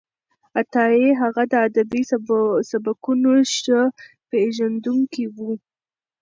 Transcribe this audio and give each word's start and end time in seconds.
عطايي 0.59 1.07
هغه 1.21 1.43
د 1.51 1.53
ادبي 1.67 2.01
سبکونو 2.69 3.31
ښه 3.55 3.79
پېژندونکی 4.29 5.25
و. 5.35 5.37